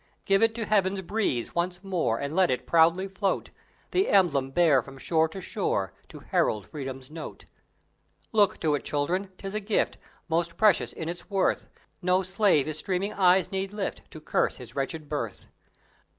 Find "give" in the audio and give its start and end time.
0.25-0.41